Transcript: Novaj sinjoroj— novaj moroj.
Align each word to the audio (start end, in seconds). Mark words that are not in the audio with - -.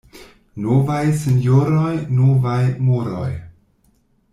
Novaj 0.65 1.01
sinjoroj— 1.25 1.93
novaj 2.21 2.59
moroj. 2.89 3.33